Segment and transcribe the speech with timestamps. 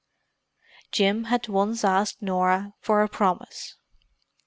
[0.91, 3.75] Jim had once asked Norah for a promise.